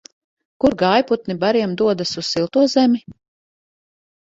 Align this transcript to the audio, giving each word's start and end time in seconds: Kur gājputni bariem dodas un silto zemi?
Kur 0.63 0.75
gājputni 0.81 1.35
bariem 1.43 1.77
dodas 1.83 2.15
un 2.23 2.27
silto 2.31 2.65
zemi? 2.77 3.05